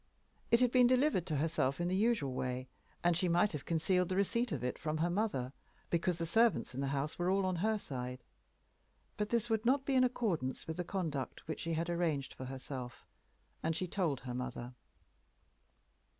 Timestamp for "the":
1.87-1.95, 4.09-4.15, 6.17-6.25, 6.81-6.87, 10.77-10.83